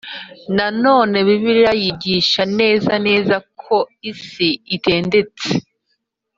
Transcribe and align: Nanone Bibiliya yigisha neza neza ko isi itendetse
Nanone 0.55 1.17
Bibiliya 1.27 1.73
yigisha 1.81 2.41
neza 2.59 2.91
neza 3.07 3.35
ko 3.61 3.75
isi 4.11 4.49
itendetse 4.75 5.49